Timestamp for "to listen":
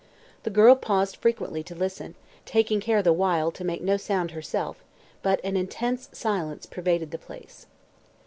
1.61-2.15